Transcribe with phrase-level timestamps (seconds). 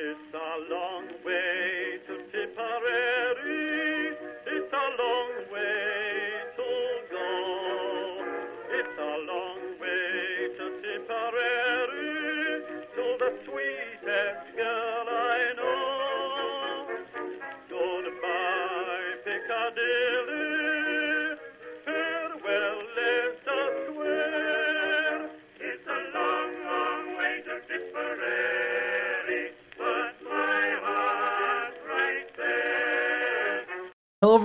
[0.00, 1.67] It's a long way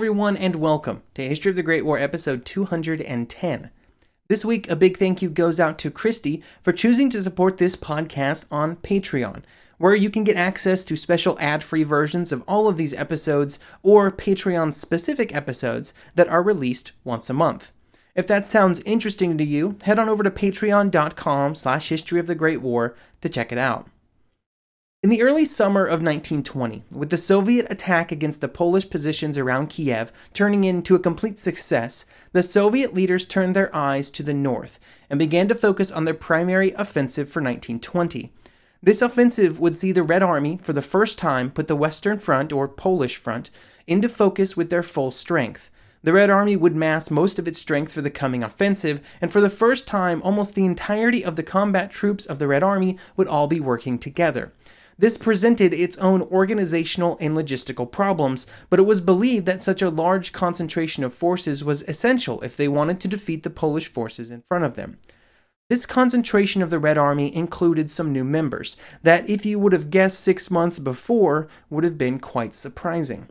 [0.04, 3.70] everyone, and welcome to History of the Great War, episode 210.
[4.28, 7.74] This week, a big thank you goes out to Christy for choosing to support this
[7.74, 9.44] podcast on Patreon,
[9.78, 13.58] where you can get access to special ad free versions of all of these episodes
[13.82, 17.72] or Patreon specific episodes that are released once a month.
[18.14, 22.34] If that sounds interesting to you, head on over to patreon.com slash history of the
[22.34, 23.88] Great War to check it out.
[25.04, 29.68] In the early summer of 1920, with the Soviet attack against the Polish positions around
[29.68, 34.80] Kiev turning into a complete success, the Soviet leaders turned their eyes to the north
[35.10, 38.32] and began to focus on their primary offensive for 1920.
[38.82, 42.50] This offensive would see the Red Army, for the first time, put the Western Front,
[42.50, 43.50] or Polish Front,
[43.86, 45.68] into focus with their full strength.
[46.02, 49.42] The Red Army would mass most of its strength for the coming offensive, and for
[49.42, 53.28] the first time, almost the entirety of the combat troops of the Red Army would
[53.28, 54.52] all be working together.
[54.96, 59.90] This presented its own organizational and logistical problems, but it was believed that such a
[59.90, 64.42] large concentration of forces was essential if they wanted to defeat the Polish forces in
[64.42, 64.98] front of them.
[65.70, 69.90] This concentration of the Red Army included some new members that, if you would have
[69.90, 73.28] guessed six months before, would have been quite surprising.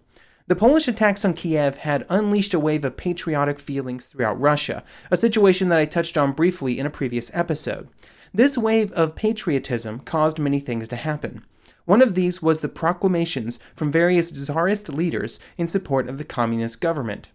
[0.47, 5.15] The Polish attacks on Kiev had unleashed a wave of patriotic feelings throughout Russia, a
[5.15, 7.87] situation that I touched on briefly in a previous episode.
[8.33, 11.45] This wave of patriotism caused many things to happen.
[11.85, 16.79] One of these was the proclamations from various czarist leaders in support of the communist
[16.79, 17.29] government.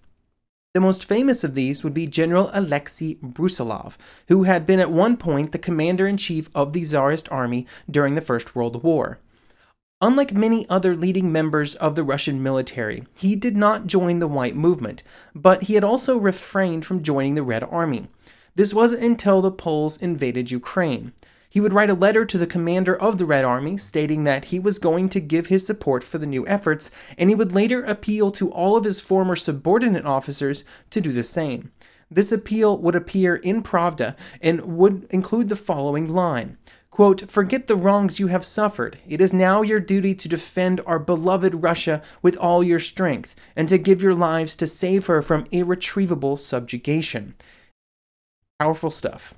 [0.75, 3.97] The most famous of these would be General Alexei Brusilov,
[4.29, 8.15] who had been at one point the commander in chief of the czarist army during
[8.15, 9.19] the First World War.
[10.01, 14.55] Unlike many other leading members of the Russian military, he did not join the White
[14.55, 15.03] Movement,
[15.35, 18.07] but he had also refrained from joining the Red Army.
[18.55, 21.13] This wasn't until the Poles invaded Ukraine.
[21.51, 24.59] He would write a letter to the commander of the Red Army stating that he
[24.59, 28.31] was going to give his support for the new efforts, and he would later appeal
[28.33, 31.73] to all of his former subordinate officers to do the same.
[32.11, 36.57] This appeal would appear in Pravda and would include the following line
[36.91, 38.99] Quote, Forget the wrongs you have suffered.
[39.09, 43.69] It is now your duty to defend our beloved Russia with all your strength, and
[43.69, 47.37] to give your lives to save her from irretrievable subjugation.
[48.59, 49.35] Powerful stuff.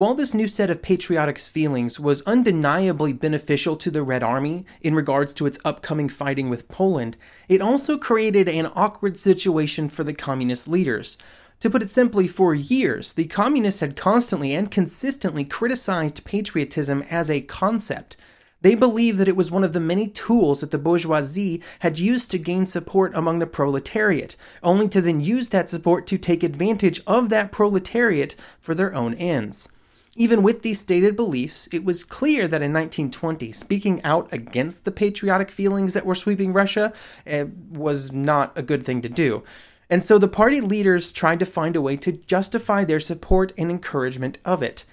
[0.00, 4.94] While this new set of patriotic feelings was undeniably beneficial to the Red Army in
[4.94, 7.18] regards to its upcoming fighting with Poland,
[7.50, 11.18] it also created an awkward situation for the communist leaders.
[11.60, 17.28] To put it simply, for years, the communists had constantly and consistently criticized patriotism as
[17.28, 18.16] a concept.
[18.62, 22.30] They believed that it was one of the many tools that the bourgeoisie had used
[22.30, 27.02] to gain support among the proletariat, only to then use that support to take advantage
[27.06, 29.68] of that proletariat for their own ends.
[30.16, 34.90] Even with these stated beliefs, it was clear that in 1920, speaking out against the
[34.90, 36.92] patriotic feelings that were sweeping Russia
[37.26, 39.44] eh, was not a good thing to do.
[39.88, 43.70] And so the party leaders tried to find a way to justify their support and
[43.70, 44.84] encouragement of it.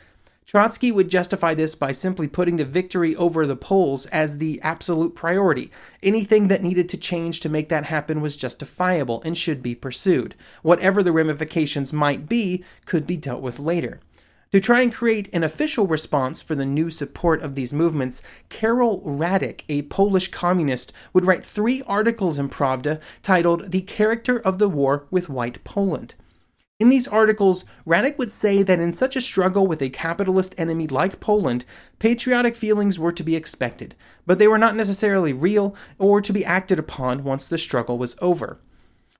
[0.46, 5.14] Trotsky would justify this by simply putting the victory over the Poles as the absolute
[5.14, 5.72] priority.
[6.02, 10.36] Anything that needed to change to make that happen was justifiable and should be pursued.
[10.62, 14.00] Whatever the ramifications might be could be dealt with later.
[14.58, 19.02] To try and create an official response for the new support of these movements, Karol
[19.02, 24.68] Radek, a Polish communist, would write three articles in Pravda titled The Character of the
[24.68, 26.16] War with White Poland.
[26.80, 30.88] In these articles, Radek would say that in such a struggle with a capitalist enemy
[30.88, 31.64] like Poland,
[32.00, 33.94] patriotic feelings were to be expected,
[34.26, 38.16] but they were not necessarily real or to be acted upon once the struggle was
[38.24, 38.60] over.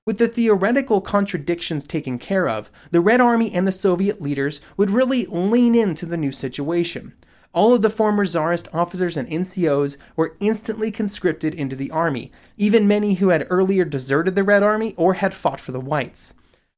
[0.08, 4.88] With the theoretical contradictions taken care of, the Red Army and the Soviet leaders would
[4.88, 7.12] really lean into the new situation.
[7.52, 12.88] All of the former Tsarist officers and NCOs were instantly conscripted into the army, even
[12.88, 16.32] many who had earlier deserted the Red Army or had fought for the Whites.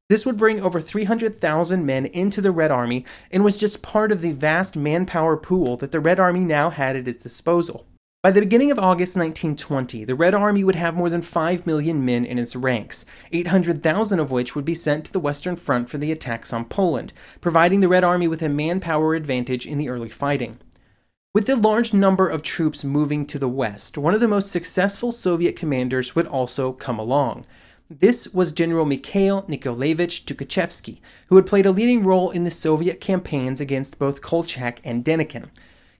[0.09, 4.21] This would bring over 300,000 men into the Red Army and was just part of
[4.21, 7.85] the vast manpower pool that the Red Army now had at its disposal.
[8.23, 12.05] By the beginning of August 1920, the Red Army would have more than 5 million
[12.05, 15.97] men in its ranks, 800,000 of which would be sent to the Western Front for
[15.97, 20.07] the attacks on Poland, providing the Red Army with a manpower advantage in the early
[20.07, 20.59] fighting.
[21.33, 25.11] With the large number of troops moving to the west, one of the most successful
[25.11, 27.47] Soviet commanders would also come along.
[27.89, 33.01] This was General Mikhail Nikolaevich Tukhachevsky, who had played a leading role in the Soviet
[33.01, 35.49] campaigns against both Kolchak and Denikin.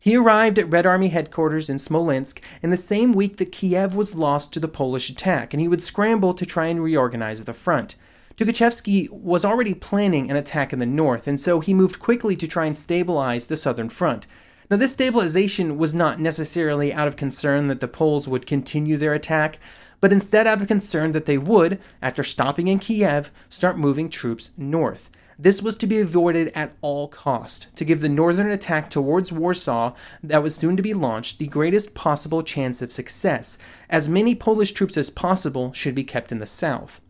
[0.03, 4.15] He arrived at Red Army headquarters in Smolensk in the same week that Kiev was
[4.15, 7.95] lost to the Polish attack, and he would scramble to try and reorganize the front.
[8.36, 12.48] Tukhachevsky was already planning an attack in the north, and so he moved quickly to
[12.48, 14.25] try and stabilize the southern front.
[14.71, 19.13] Now, this stabilization was not necessarily out of concern that the Poles would continue their
[19.13, 19.59] attack,
[20.00, 24.50] but instead out of concern that they would, after stopping in Kiev, start moving troops
[24.57, 25.12] north.
[25.43, 29.95] This was to be avoided at all cost, to give the northern attack towards Warsaw
[30.21, 33.57] that was soon to be launched the greatest possible chance of success,
[33.89, 37.01] as many Polish troops as possible should be kept in the south.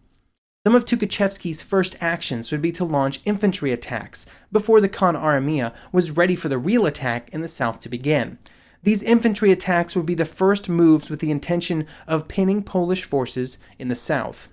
[0.65, 5.73] Some of Tukhachevsky's first actions would be to launch infantry attacks before the Kon Armia
[5.91, 8.37] was ready for the real attack in the south to begin.
[8.81, 13.57] These infantry attacks would be the first moves with the intention of pinning Polish forces
[13.77, 14.47] in the south.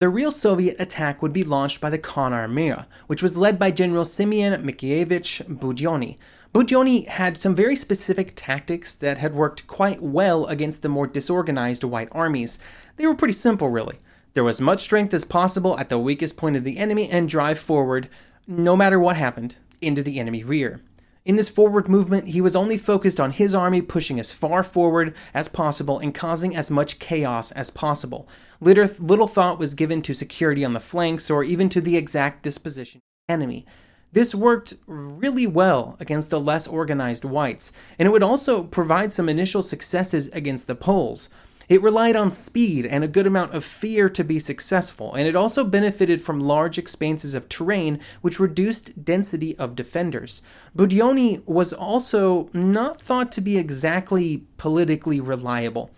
[0.00, 3.70] The real Soviet attack would be launched by the Kon Armia, which was led by
[3.70, 6.16] General Simeon Mickiewicz Budyonny.
[6.52, 11.84] Budyonny had some very specific tactics that had worked quite well against the more disorganized
[11.84, 12.58] white armies.
[12.96, 14.00] They were pretty simple, really.
[14.32, 17.60] There was much strength as possible at the weakest point of the enemy and drive
[17.60, 18.08] forward,
[18.48, 20.80] no matter what happened, into the enemy rear.
[21.24, 25.14] In this forward movement, he was only focused on his army pushing as far forward
[25.32, 28.28] as possible and causing as much chaos as possible.
[28.60, 32.98] Little, thought was given to security on the flanks or even to the exact disposition
[32.98, 33.64] of the enemy.
[34.12, 39.28] This worked really well against the less organized whites, and it would also provide some
[39.30, 41.30] initial successes against the Poles.
[41.68, 45.36] It relied on speed and a good amount of fear to be successful, and it
[45.36, 50.42] also benefited from large expanses of terrain which reduced density of defenders.
[50.76, 55.90] Budyonny was also not thought to be exactly politically reliable.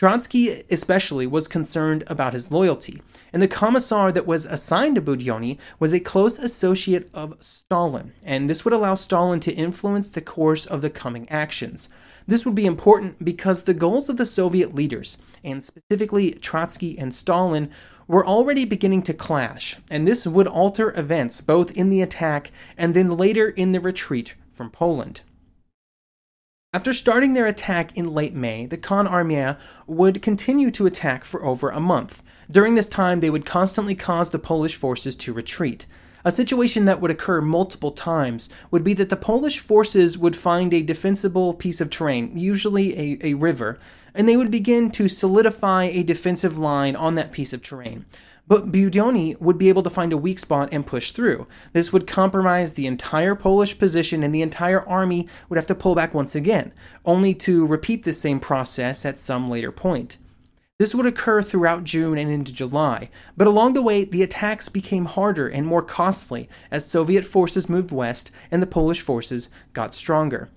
[0.00, 3.02] Trotsky, especially, was concerned about his loyalty,
[3.34, 8.48] and the commissar that was assigned to Budyonny was a close associate of Stalin, and
[8.48, 11.90] this would allow Stalin to influence the course of the coming actions.
[12.26, 17.14] This would be important because the goals of the Soviet leaders, and specifically Trotsky and
[17.14, 17.70] Stalin,
[18.06, 22.94] were already beginning to clash, and this would alter events both in the attack and
[22.94, 25.22] then later in the retreat from Poland.
[26.72, 29.58] After starting their attack in late May, the Kon Armia
[29.88, 32.22] would continue to attack for over a month.
[32.48, 35.86] During this time, they would constantly cause the Polish forces to retreat.
[36.24, 40.74] A situation that would occur multiple times would be that the Polish forces would find
[40.74, 43.78] a defensible piece of terrain, usually a, a river,
[44.14, 48.04] and they would begin to solidify a defensive line on that piece of terrain.
[48.46, 51.46] But Budyonny would be able to find a weak spot and push through.
[51.72, 55.94] This would compromise the entire Polish position, and the entire army would have to pull
[55.94, 56.72] back once again,
[57.04, 60.18] only to repeat the same process at some later point.
[60.80, 65.04] This would occur throughout June and into July, but along the way, the attacks became
[65.04, 70.48] harder and more costly as Soviet forces moved west and the Polish forces got stronger.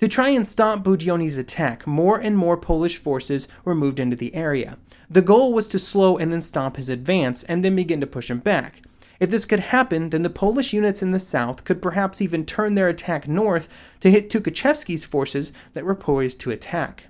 [0.00, 4.34] To try and stop Budyonny's attack, more and more Polish forces were moved into the
[4.34, 4.76] area.
[5.08, 8.30] The goal was to slow and then stop his advance and then begin to push
[8.30, 8.82] him back.
[9.20, 12.74] If this could happen, then the Polish units in the south could perhaps even turn
[12.74, 13.70] their attack north
[14.00, 17.04] to hit Tukhachevsky's forces that were poised to attack.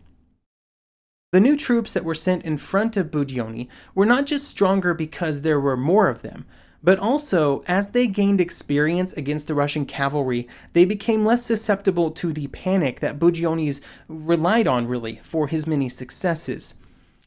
[1.33, 5.41] The new troops that were sent in front of Budyonny were not just stronger because
[5.41, 6.45] there were more of them,
[6.83, 12.35] but also as they gained experience against the Russian cavalry, they became less susceptible to
[12.35, 16.75] the panic that Budyonny's relied on really for his many successes.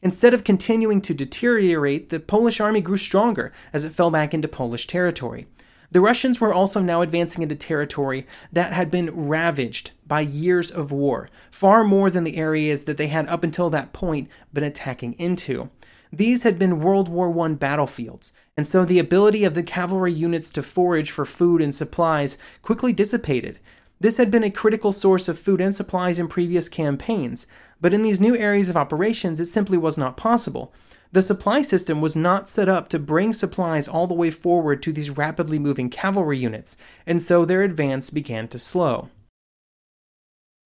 [0.02, 4.46] Instead of continuing to deteriorate, the Polish army grew stronger as it fell back into
[4.46, 5.48] Polish territory.
[5.90, 10.92] The Russians were also now advancing into territory that had been ravaged by years of
[10.92, 15.14] war, far more than the areas that they had up until that point been attacking
[15.14, 15.70] into.
[16.12, 20.50] These had been World War I battlefields, and so the ability of the cavalry units
[20.52, 23.58] to forage for food and supplies quickly dissipated.
[24.00, 27.46] This had been a critical source of food and supplies in previous campaigns,
[27.80, 30.72] but in these new areas of operations it simply was not possible.
[31.16, 34.92] The supply system was not set up to bring supplies all the way forward to
[34.92, 39.08] these rapidly moving cavalry units, and so their advance began to slow.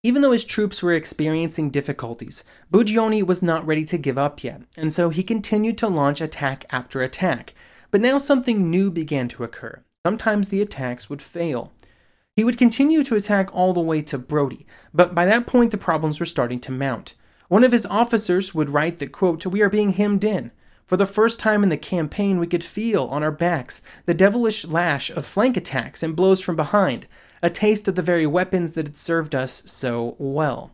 [0.02, 4.62] Even though his troops were experiencing difficulties, Budyonny was not ready to give up yet,
[4.76, 7.54] and so he continued to launch attack after attack.
[7.92, 9.84] But now something new began to occur.
[10.04, 11.72] Sometimes the attacks would fail.
[12.34, 15.78] He would continue to attack all the way to Brody, but by that point the
[15.78, 17.14] problems were starting to mount.
[17.50, 20.52] One of his officers would write that, quote, We are being hemmed in.
[20.86, 24.64] For the first time in the campaign, we could feel on our backs the devilish
[24.64, 27.08] lash of flank attacks and blows from behind.
[27.42, 30.70] a taste of the very weapons that had served us so well.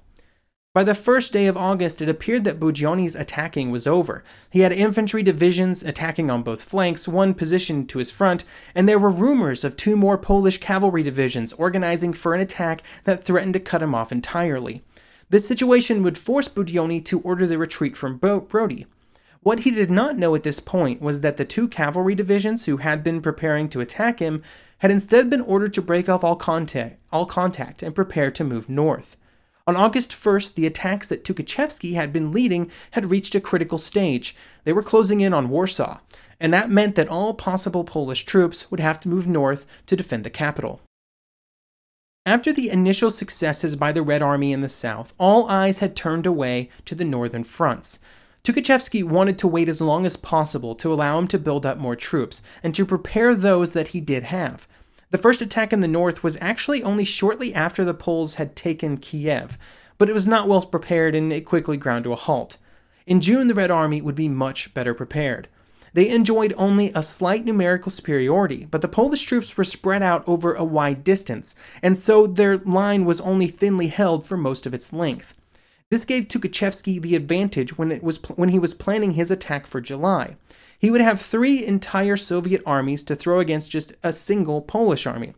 [0.74, 4.22] By the first day of August, it appeared that Budyonny's attacking was over.
[4.50, 8.98] He had infantry divisions attacking on both flanks, one positioned to his front, and there
[8.98, 13.60] were rumors of two more Polish cavalry divisions organizing for an attack that threatened to
[13.60, 14.82] cut him off entirely.
[15.28, 18.86] This situation would force Budyonny to order the retreat from Brody.
[19.40, 22.78] What he did not know at this point was that the two cavalry divisions who
[22.78, 24.42] had been preparing to attack him
[24.78, 28.68] had instead been ordered to break off all contact, all contact and prepare to move
[28.68, 29.16] north.
[29.66, 34.36] On August 1st, the attacks that Tukhachevsky had been leading had reached a critical stage.
[34.62, 35.98] They were closing in on Warsaw,
[36.38, 40.22] and that meant that all possible Polish troops would have to move north to defend
[40.22, 40.82] the capital.
[42.26, 46.26] After the initial successes by the Red Army in the south, all eyes had turned
[46.26, 48.00] away to the northern fronts.
[48.42, 51.94] Tukhachevsky wanted to wait as long as possible to allow him to build up more
[51.94, 54.66] troops and to prepare those that he did have.
[55.10, 58.96] The first attack in the north was actually only shortly after the Poles had taken
[58.96, 59.56] Kiev,
[59.96, 62.56] but it was not well prepared and it quickly ground to a halt.
[63.06, 65.46] In June, the Red Army would be much better prepared.
[65.96, 70.52] They enjoyed only a slight numerical superiority, but the Polish troops were spread out over
[70.52, 74.92] a wide distance, and so their line was only thinly held for most of its
[74.92, 75.32] length.
[75.90, 79.66] This gave Tukhachevsky the advantage when, it was pl- when he was planning his attack
[79.66, 80.36] for July.
[80.78, 85.32] He would have three entire Soviet armies to throw against just a single Polish army.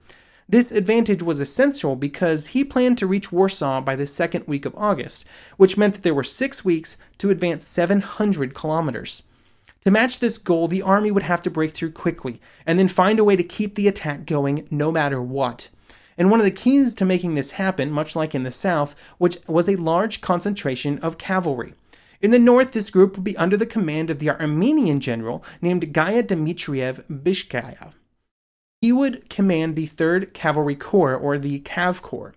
[0.48, 4.74] This advantage was essential because he planned to reach Warsaw by the second week of
[4.76, 5.24] August,
[5.56, 9.22] which meant that there were six weeks to advance 700 kilometers.
[9.88, 13.18] To match this goal, the army would have to break through quickly and then find
[13.18, 15.70] a way to keep the attack going no matter what.
[16.18, 19.38] And one of the keys to making this happen, much like in the south, which
[19.46, 21.72] was a large concentration of cavalry.
[22.20, 25.94] In the north, this group would be under the command of the Armenian general named
[25.94, 27.94] Gaya Dmitriev Bishkaya.
[28.82, 32.34] He would command the 3rd Cavalry Corps, or the Cav Corps.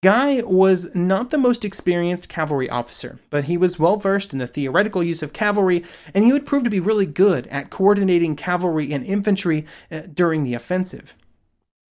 [0.00, 4.46] Guy was not the most experienced cavalry officer, but he was well versed in the
[4.46, 8.92] theoretical use of cavalry, and he would prove to be really good at coordinating cavalry
[8.92, 11.16] and infantry uh, during the offensive.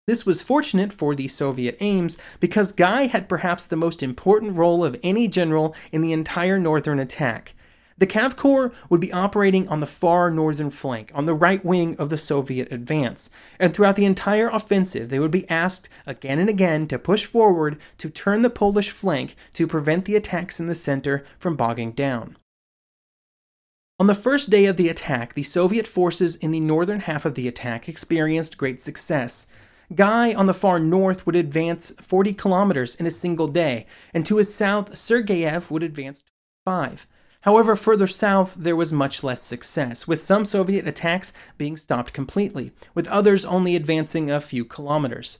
[0.06, 4.84] This was fortunate for the Soviet aims because Guy had perhaps the most important role
[4.84, 7.55] of any general in the entire northern attack.
[7.98, 11.96] The Cav Corps would be operating on the far northern flank, on the right wing
[11.96, 16.50] of the Soviet advance, and throughout the entire offensive, they would be asked again and
[16.50, 20.74] again to push forward to turn the Polish flank to prevent the attacks in the
[20.74, 22.36] center from bogging down.
[23.98, 27.34] On the first day of the attack, the Soviet forces in the northern half of
[27.34, 29.46] the attack experienced great success.
[29.94, 34.36] Guy on the far north would advance 40 kilometers in a single day, and to
[34.36, 36.24] his south, Sergeyev would advance
[36.66, 37.06] 5.
[37.46, 42.72] However, further south, there was much less success, with some Soviet attacks being stopped completely,
[42.92, 45.38] with others only advancing a few kilometers.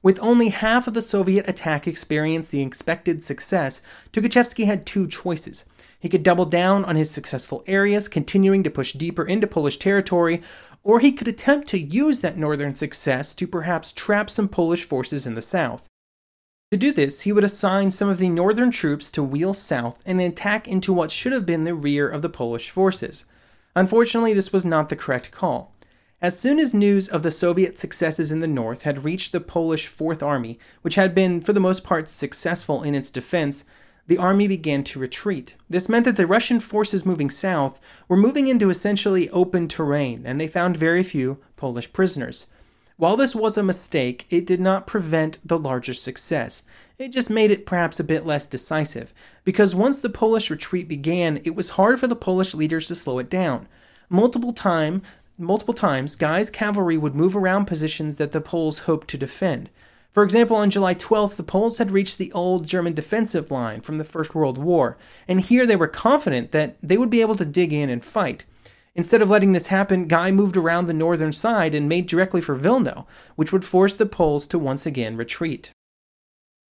[0.00, 5.64] With only half of the Soviet attack experiencing expected success, Tukhachevsky had two choices.
[5.98, 10.40] He could double down on his successful areas, continuing to push deeper into Polish territory,
[10.84, 15.26] or he could attempt to use that northern success to perhaps trap some Polish forces
[15.26, 15.88] in the south.
[16.70, 20.20] To do this, he would assign some of the northern troops to wheel south and
[20.20, 23.24] attack into what should have been the rear of the Polish forces.
[23.74, 25.74] Unfortunately, this was not the correct call.
[26.20, 29.86] As soon as news of the Soviet successes in the north had reached the Polish
[29.86, 33.64] Fourth Army, which had been, for the most part, successful in its defense,
[34.06, 35.54] the army began to retreat.
[35.70, 40.38] This meant that the Russian forces moving south were moving into essentially open terrain, and
[40.38, 42.48] they found very few Polish prisoners.
[42.98, 46.64] While this was a mistake, it did not prevent the larger success.
[46.98, 49.14] It just made it perhaps a bit less decisive,
[49.44, 53.20] because once the Polish retreat began, it was hard for the Polish leaders to slow
[53.20, 53.68] it down.
[54.08, 55.00] Multiple time,
[55.38, 59.70] multiple times, Guy's cavalry would move around positions that the Poles hoped to defend.
[60.10, 63.98] For example, on July 12th, the Poles had reached the old German defensive line from
[63.98, 67.44] the First World War, and here they were confident that they would be able to
[67.44, 68.44] dig in and fight.
[68.98, 72.58] Instead of letting this happen, Guy moved around the northern side and made directly for
[72.58, 75.70] Vilno, which would force the Poles to once again retreat.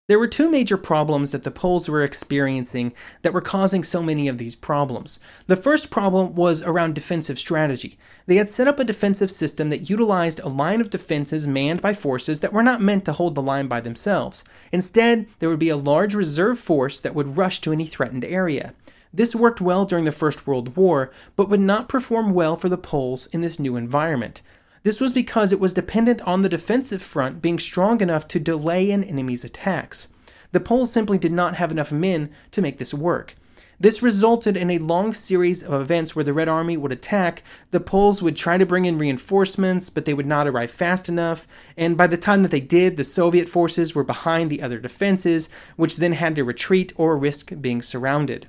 [0.08, 4.26] There were two major problems that the Poles were experiencing that were causing so many
[4.26, 5.20] of these problems.
[5.48, 7.98] The first problem was around defensive strategy.
[8.24, 11.92] They had set up a defensive system that utilized a line of defenses manned by
[11.92, 14.44] forces that were not meant to hold the line by themselves.
[14.72, 18.72] Instead, there would be a large reserve force that would rush to any threatened area.
[19.16, 22.76] This worked well during the First World War, but would not perform well for the
[22.76, 24.42] Poles in this new environment.
[24.83, 28.90] This was because it was dependent on the defensive front being strong enough to delay
[28.90, 30.09] an enemy's attacks.
[30.50, 33.37] The Poles simply did not have enough men to make this work.
[33.78, 37.78] This resulted in a long series of events where the Red Army would attack, the
[37.78, 41.97] Poles would try to bring in reinforcements, but they would not arrive fast enough, and
[41.97, 45.99] by the time that they did, the Soviet forces were behind the other defenses, which
[45.99, 48.49] then had to retreat or risk being surrounded.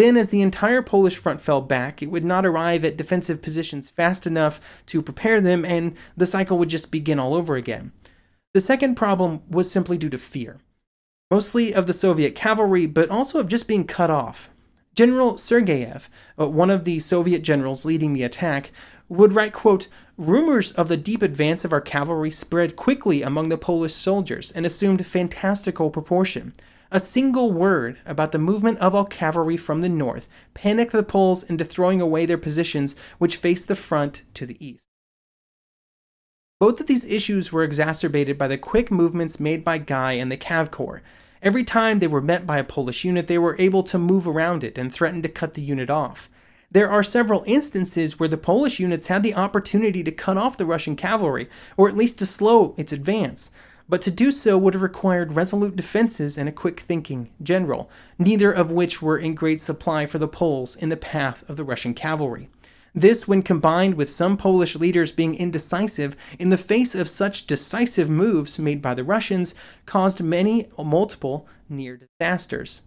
[0.00, 3.90] Then, as the entire Polish front fell back, it would not arrive at defensive positions
[3.90, 7.92] fast enough to prepare them, and the cycle would just begin all over again.
[8.54, 10.56] The second problem was simply due to fear
[11.30, 14.48] mostly of the Soviet cavalry, but also of just being cut off.
[14.94, 16.08] General Sergeyev,
[16.40, 18.72] uh, one of the Soviet generals leading the attack,
[19.10, 23.58] would write, quote, Rumors of the deep advance of our cavalry spread quickly among the
[23.58, 26.54] Polish soldiers and assumed fantastical proportion.
[26.90, 31.42] A single word about the movement of our cavalry from the north panicked the Poles
[31.42, 34.88] into throwing away their positions which faced the front to the east.
[36.58, 40.36] Both of these issues were exacerbated by the quick movements made by Guy and the
[40.36, 41.02] Cav Corps,
[41.42, 44.62] Every time they were met by a Polish unit, they were able to move around
[44.62, 46.28] it and threaten to cut the unit off.
[46.70, 50.66] There are several instances where the Polish units had the opportunity to cut off the
[50.66, 53.50] Russian cavalry, or at least to slow its advance,
[53.90, 58.52] but to do so would have required resolute defenses and a quick thinking general, neither
[58.52, 61.92] of which were in great supply for the Poles in the path of the Russian
[61.92, 62.48] cavalry.
[62.94, 68.08] This, when combined with some Polish leaders being indecisive in the face of such decisive
[68.08, 69.56] moves made by the Russians,
[69.86, 72.82] caused many multiple near disasters.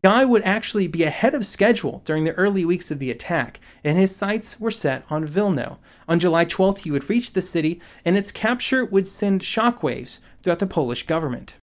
[0.00, 3.98] Guy would actually be ahead of schedule during the early weeks of the attack, and
[3.98, 5.76] his sights were set on Vilno.
[6.08, 10.60] On July 12th, he would reach the city, and its capture would send shockwaves throughout
[10.60, 11.56] the Polish government.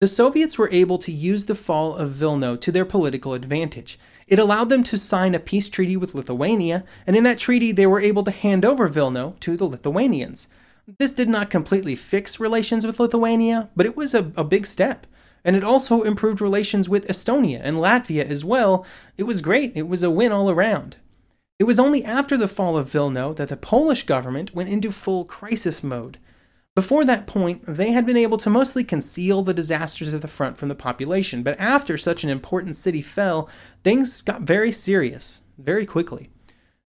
[0.00, 3.98] The Soviets were able to use the fall of Vilno to their political advantage.
[4.26, 7.86] It allowed them to sign a peace treaty with Lithuania, and in that treaty they
[7.86, 10.48] were able to hand over Vilno to the Lithuanians.
[10.98, 15.06] This did not completely fix relations with Lithuania, but it was a, a big step.
[15.46, 18.84] And it also improved relations with Estonia and Latvia as well.
[19.16, 20.96] It was great, it was a win all around.
[21.60, 25.24] It was only after the fall of Vilno that the Polish government went into full
[25.24, 26.18] crisis mode.
[26.74, 30.58] Before that point, they had been able to mostly conceal the disasters at the front
[30.58, 33.48] from the population, but after such an important city fell,
[33.84, 36.28] things got very serious very quickly.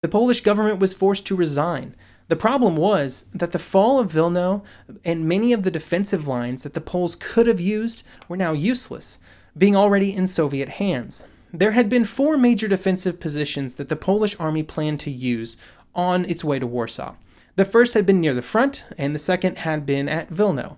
[0.02, 1.96] The Polish government was forced to resign.
[2.28, 4.64] The problem was that the fall of Vilno
[5.06, 9.20] and many of the defensive lines that the Poles could have used were now useless,
[9.58, 11.24] being already in Soviet hands.
[11.54, 15.56] There had been four major defensive positions that the Polish army planned to use
[15.96, 17.16] on its way to Warsaw.
[17.56, 20.76] The first had been near the front, and the second had been at Vilno.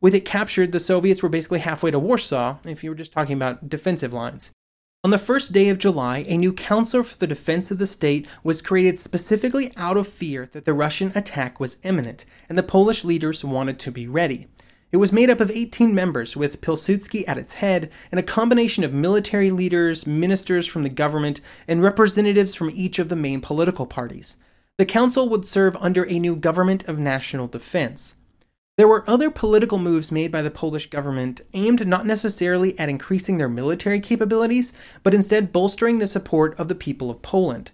[0.00, 3.34] With it captured, the Soviets were basically halfway to Warsaw, if you were just talking
[3.34, 4.52] about defensive lines.
[5.04, 8.24] On the first day of July, a new Council for the Defense of the State
[8.44, 13.04] was created specifically out of fear that the Russian attack was imminent, and the Polish
[13.04, 14.46] leaders wanted to be ready.
[14.92, 18.84] It was made up of 18 members, with Pilsudski at its head, and a combination
[18.84, 23.86] of military leaders, ministers from the government, and representatives from each of the main political
[23.86, 24.36] parties.
[24.78, 28.14] The council would serve under a new government of national defense.
[28.78, 33.36] There were other political moves made by the Polish government aimed not necessarily at increasing
[33.36, 37.70] their military capabilities, but instead bolstering the support of the people of Poland.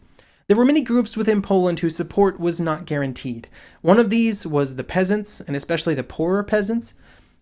[0.49, 3.47] There were many groups within Poland whose support was not guaranteed.
[3.81, 6.95] One of these was the peasants, and especially the poorer peasants.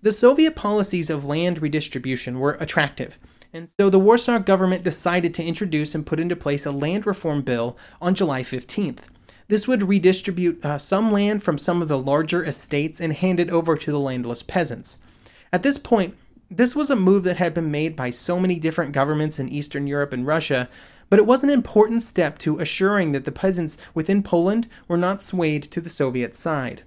[0.03, 3.19] The Soviet policies of land redistribution were attractive,
[3.55, 7.41] and so the Warsaw government decided to introduce and put into place a land reform
[7.41, 8.99] bill on July 15th.
[9.49, 13.51] This would redistribute uh, some land from some of the larger estates and hand it
[13.51, 14.99] over to the landless peasants.
[15.53, 16.17] At this point,
[16.51, 19.87] this was a move that had been made by so many different governments in Eastern
[19.87, 20.69] Europe and Russia,
[21.09, 25.23] but it was an important step to assuring that the peasants within Poland were not
[25.23, 26.83] swayed to the Soviet side.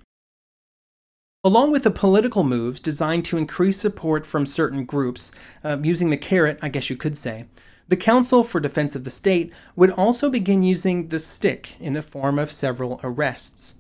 [1.46, 5.32] Along with the political moves designed to increase support from certain groups,
[5.64, 7.46] uh, using the carrot, I guess you could say,
[7.90, 12.04] the Council for Defense of the State would also begin using the stick in the
[12.04, 13.74] form of several arrests.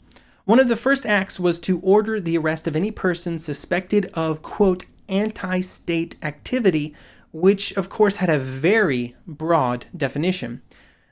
[0.45, 4.41] One of the first acts was to order the arrest of any person suspected of,
[4.41, 6.95] quote, anti state activity,
[7.32, 10.63] which of course had a very broad definition.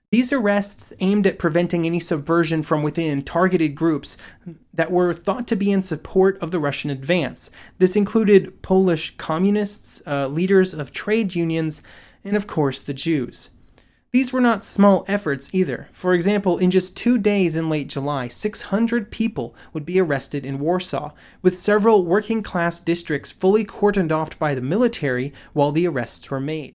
[0.10, 4.18] These arrests aimed at preventing any subversion from within targeted groups
[4.74, 7.52] that were thought to be in support of the Russian advance.
[7.78, 11.84] This included Polish communists, uh, leaders of trade unions,
[12.28, 13.52] and of course the Jews.
[14.12, 15.90] These were not small efforts either.
[15.92, 20.60] For example, in just two days in late July, 600 people would be arrested in
[20.60, 21.12] Warsaw,
[21.42, 26.40] with several working class districts fully cordoned off by the military while the arrests were
[26.40, 26.74] made.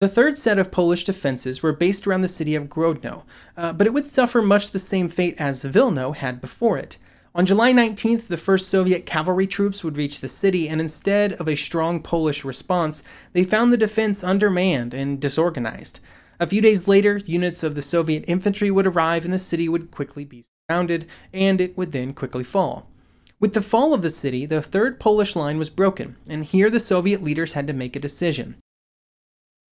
[0.00, 3.24] The third set of Polish defenses were based around the city of Grodno,
[3.56, 6.98] uh, but it would suffer much the same fate as Vilno had before it.
[7.38, 11.46] On July 19th, the first Soviet cavalry troops would reach the city, and instead of
[11.46, 16.00] a strong Polish response, they found the defense undermanned and disorganized.
[16.40, 19.92] A few days later, units of the Soviet infantry would arrive, and the city would
[19.92, 22.90] quickly be surrounded, and it would then quickly fall.
[23.38, 26.80] With the fall of the city, the third Polish line was broken, and here the
[26.80, 28.56] Soviet leaders had to make a decision.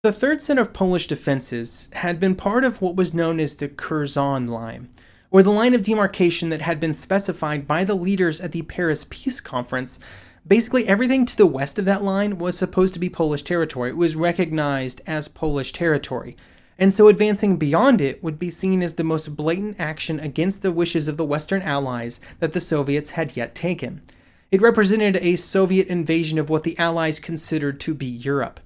[0.05, 3.69] The third set of Polish defenses had been part of what was known as the
[3.69, 4.89] Curzon Line
[5.31, 9.07] or the line of demarcation that had been specified by the leaders at the Paris
[9.09, 9.99] Peace Conference.
[10.47, 13.91] Basically, everything to the west of that line was supposed to be Polish territory.
[13.91, 16.37] It was recognized as Polish territory.
[16.79, 20.71] And so advancing beyond it would be seen as the most blatant action against the
[20.71, 24.03] wishes of the Western Allies that the Soviets had yet taken.
[24.51, 28.61] It represented a Soviet invasion of what the Allies considered to be Europe.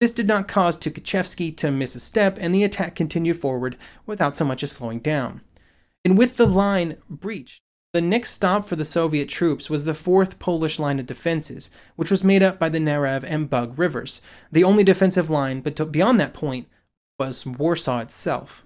[0.00, 3.76] This did not cause Tukhachevsky to miss a step, and the attack continued forward
[4.06, 5.40] without so much as slowing down.
[6.04, 7.62] And with the line breached,
[7.94, 12.10] the next stop for the Soviet troops was the fourth Polish line of defenses, which
[12.10, 14.20] was made up by the Narev and Bug rivers.
[14.50, 16.68] The only defensive line, but beyond that point,
[17.18, 18.64] was Warsaw itself.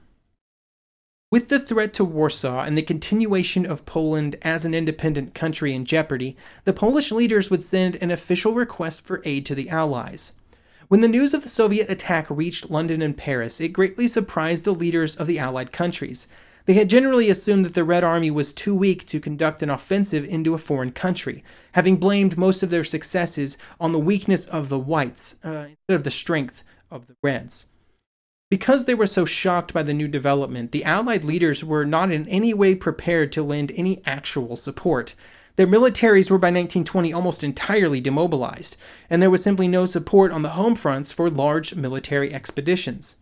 [1.30, 5.84] With the threat to Warsaw and the continuation of Poland as an independent country in
[5.84, 10.32] jeopardy, the Polish leaders would send an official request for aid to the Allies.
[10.88, 14.74] When the news of the Soviet attack reached London and Paris, it greatly surprised the
[14.74, 16.28] leaders of the Allied countries.
[16.68, 20.26] They had generally assumed that the Red Army was too weak to conduct an offensive
[20.26, 24.78] into a foreign country, having blamed most of their successes on the weakness of the
[24.78, 27.70] Whites uh, instead of the strength of the Reds.
[28.50, 32.28] Because they were so shocked by the new development, the Allied leaders were not in
[32.28, 35.14] any way prepared to lend any actual support.
[35.56, 38.76] Their militaries were by 1920 almost entirely demobilized,
[39.08, 43.16] and there was simply no support on the home fronts for large military expeditions.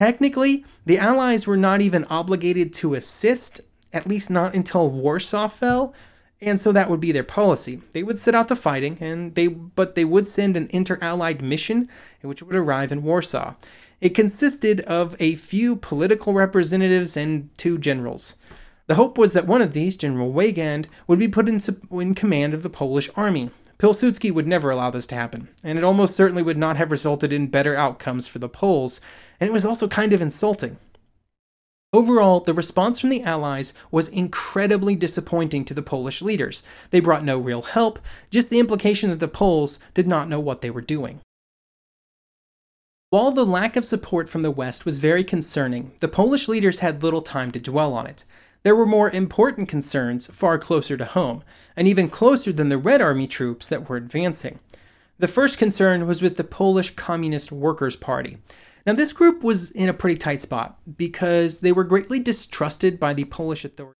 [0.00, 3.60] Technically, the Allies were not even obligated to assist,
[3.92, 5.94] at least not until Warsaw fell,
[6.40, 7.80] and so that would be their policy.
[7.92, 11.88] They would sit out the fighting, and they but they would send an inter-allied mission,
[12.22, 13.54] which would arrive in Warsaw.
[14.00, 18.34] It consisted of a few political representatives and two generals.
[18.86, 22.52] The hope was that one of these, General Weygand, would be put in, in command
[22.52, 23.50] of the Polish army.
[23.78, 27.32] Pilsudski would never allow this to happen, and it almost certainly would not have resulted
[27.32, 29.00] in better outcomes for the Poles,
[29.40, 30.78] and it was also kind of insulting.
[31.92, 36.64] Overall, the response from the Allies was incredibly disappointing to the Polish leaders.
[36.90, 40.60] They brought no real help, just the implication that the Poles did not know what
[40.60, 41.20] they were doing.
[43.10, 47.04] While the lack of support from the West was very concerning, the Polish leaders had
[47.04, 48.24] little time to dwell on it.
[48.64, 51.44] There were more important concerns far closer to home,
[51.76, 54.58] and even closer than the Red Army troops that were advancing.
[55.18, 58.38] The first concern was with the Polish Communist Workers' Party.
[58.86, 63.12] Now, this group was in a pretty tight spot because they were greatly distrusted by
[63.12, 63.94] the Polish authorities.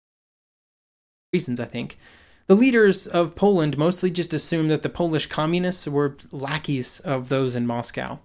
[1.32, 1.98] Reasons, I think.
[2.46, 7.54] The leaders of Poland mostly just assumed that the Polish communists were lackeys of those
[7.54, 8.18] in Moscow.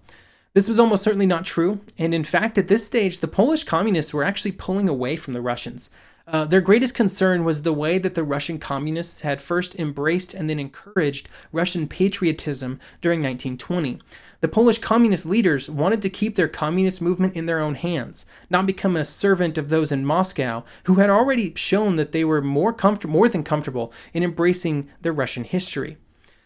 [0.52, 4.12] This was almost certainly not true, and in fact, at this stage, the Polish communists
[4.12, 5.90] were actually pulling away from the Russians.
[6.32, 10.48] Uh, their greatest concern was the way that the Russian communists had first embraced and
[10.48, 13.98] then encouraged Russian patriotism during 1920.
[14.40, 18.64] The Polish communist leaders wanted to keep their communist movement in their own hands, not
[18.64, 22.72] become a servant of those in Moscow who had already shown that they were more
[22.72, 25.96] comfort- more than comfortable in embracing their Russian history.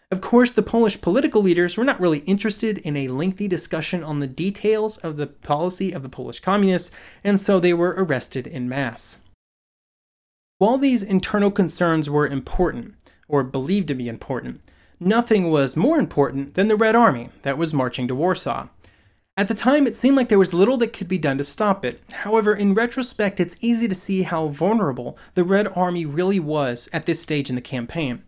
[0.09, 4.17] Of course, the Polish political leaders were not really interested in a lengthy discussion on
[4.17, 6.89] the details of the policy of the Polish communists,
[7.23, 9.19] and so they were arrested in mass.
[10.57, 12.95] While these internal concerns were important,
[13.27, 14.61] or believed to be important,
[15.01, 18.69] nothing was more important than the Red Army that was marching to Warsaw.
[19.35, 21.83] At the time, it seemed like there was little that could be done to stop
[21.83, 22.01] it.
[22.13, 27.05] However, in retrospect, it's easy to see how vulnerable the Red Army really was at
[27.05, 28.23] this stage in the campaign.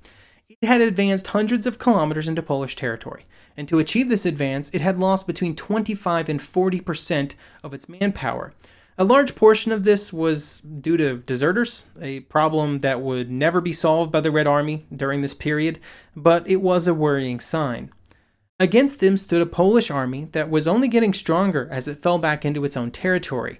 [0.49, 3.23] It had advanced hundreds of kilometers into Polish territory,
[3.55, 7.87] and to achieve this advance, it had lost between 25 and 40 percent of its
[7.87, 8.53] manpower,
[8.97, 13.73] a large portion of this was due to deserters, a problem that would never be
[13.73, 15.79] solved by the Red Army during this period,
[16.15, 17.91] but it was a worrying sign.
[18.59, 22.43] Against them stood a Polish army that was only getting stronger as it fell back
[22.43, 23.59] into its own territory.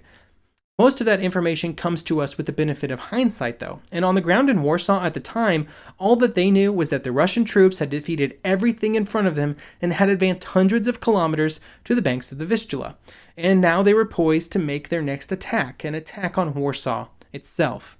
[0.80, 4.14] Most of that information comes to us with the benefit of hindsight, though, and on
[4.14, 5.66] the ground in Warsaw at the time,
[5.98, 9.34] all that they knew was that the Russian troops had defeated everything in front of
[9.34, 12.96] them and had advanced hundreds of kilometers to the banks of the Vistula,
[13.36, 17.98] and now they were poised to make their next attack, an attack on Warsaw itself.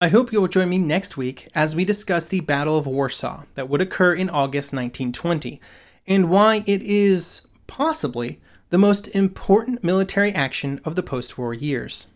[0.00, 3.68] I hope you'll join me next week as we discuss the Battle of Warsaw that
[3.68, 5.60] would occur in August 1920,
[6.06, 8.40] and why it is, possibly,
[8.70, 12.06] the most important military action of the post war years.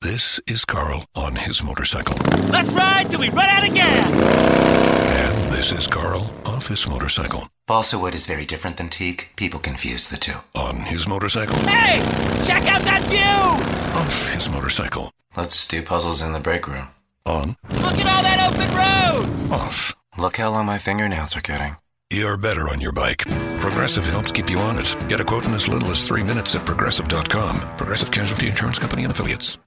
[0.00, 2.16] This is Carl on his motorcycle.
[2.48, 4.12] Let's ride till we run out of gas!
[4.14, 7.48] And this is Carl off his motorcycle.
[7.66, 9.30] Balsa wood is very different than teak.
[9.34, 10.34] People confuse the two.
[10.54, 11.56] On his motorcycle.
[11.56, 11.98] Hey!
[12.46, 14.00] Check out that view!
[14.00, 15.10] Off his motorcycle.
[15.36, 16.88] Let's do puzzles in the break room.
[17.24, 17.56] On.
[17.68, 19.52] Look at all that open road!
[19.52, 19.96] Off.
[20.16, 21.76] Look how long my fingernails are getting.
[22.08, 23.24] You're better on your bike.
[23.58, 24.94] Progressive helps keep you on it.
[25.08, 27.76] Get a quote in as little as three minutes at progressive.com.
[27.76, 29.58] Progressive Casualty Insurance Company and Affiliates.